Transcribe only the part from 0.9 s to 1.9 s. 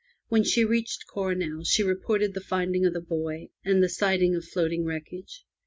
Coronel she